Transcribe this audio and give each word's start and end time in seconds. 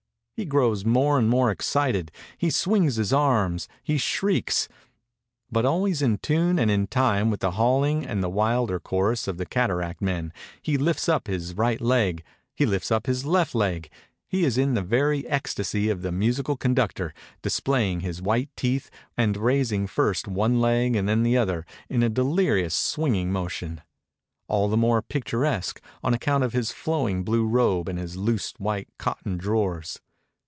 He 0.33 0.45
grows 0.45 0.83
more 0.83 1.19
and 1.19 1.29
more 1.29 1.51
excited, 1.51 2.11
he 2.35 2.49
swings 2.49 2.95
his 2.95 3.13
arms, 3.13 3.67
he 3.83 3.99
shrieks, 3.99 4.67
but 5.51 5.65
always 5.65 6.01
in 6.01 6.17
tune 6.17 6.57
and 6.57 6.71
in 6.71 6.87
time 6.87 7.29
with 7.29 7.41
the 7.41 7.51
hauHng 7.51 8.03
and 8.09 8.23
the 8.23 8.29
wilder 8.29 8.79
chorus 8.79 9.27
of 9.27 9.37
the 9.37 9.45
cata 9.45 9.75
ract 9.75 10.01
men, 10.01 10.33
he 10.59 10.79
hf 10.79 10.95
ts 10.95 11.07
up 11.07 11.27
his 11.27 11.53
right 11.53 11.79
leg, 11.79 12.23
he 12.55 12.65
lifts 12.65 12.89
up 12.89 13.05
his 13.05 13.23
left 13.23 13.53
leg, 13.53 13.91
he 14.27 14.43
is 14.43 14.57
in 14.57 14.73
the 14.73 14.81
very 14.81 15.27
ecstasy 15.27 15.89
of 15.91 16.01
the 16.01 16.11
musical 16.11 16.57
conductor, 16.57 17.13
dis 17.43 17.59
playing 17.59 17.99
his 17.99 18.19
white 18.19 18.49
teeth, 18.55 18.89
and 19.15 19.37
raising 19.37 19.85
first 19.85 20.27
one 20.27 20.59
leg 20.59 20.95
and 20.95 21.07
then 21.07 21.21
the 21.21 21.37
other 21.37 21.67
in 21.87 22.01
a 22.01 22.09
delirious 22.09 22.73
swinging 22.73 23.31
motion, 23.31 23.79
all 24.47 24.67
the 24.67 24.75
more 24.77 25.03
picturesque 25.03 25.79
on 26.03 26.15
account 26.15 26.43
of 26.43 26.51
his 26.51 26.71
flowing 26.71 27.23
blue 27.23 27.45
robe 27.45 27.87
and 27.87 27.99
his 27.99 28.17
loose 28.17 28.55
white 28.57 28.87
cotton 28.97 29.37
drawers. 29.37 30.01